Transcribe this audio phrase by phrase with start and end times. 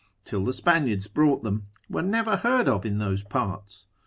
[0.25, 3.85] till the Spaniards brought them, were never heard of in those parts?